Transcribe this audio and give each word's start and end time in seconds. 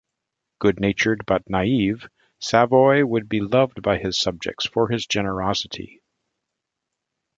Good-natured 0.57 1.27
but 1.27 1.47
naive, 1.47 2.09
Savoy 2.39 3.05
would 3.05 3.29
be 3.29 3.39
loved 3.39 3.83
by 3.83 3.99
his 3.99 4.17
subjects 4.17 4.65
for 4.65 4.87
his 4.89 5.05
generosity. 5.05 6.01